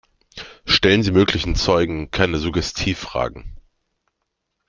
Stellen 0.65 1.03
Sie 1.03 1.11
möglichen 1.11 1.55
Zeugen 1.55 2.09
keine 2.09 2.39
Suggestivfragen. 2.39 3.57